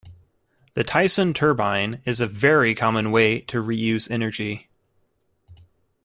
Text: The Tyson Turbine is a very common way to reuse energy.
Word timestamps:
The 0.73 0.83
Tyson 0.83 1.31
Turbine 1.31 2.01
is 2.05 2.19
a 2.19 2.25
very 2.25 2.73
common 2.73 3.11
way 3.11 3.41
to 3.41 3.61
reuse 3.61 4.09
energy. 4.09 4.67